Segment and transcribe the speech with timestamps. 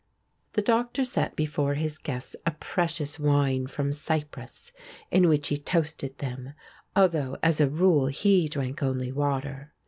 [0.53, 4.73] The Doctor set before his guests a precious wine from Cyprus,
[5.11, 6.53] in which he toasted them,
[6.95, 9.73] although as a rule he drank only water.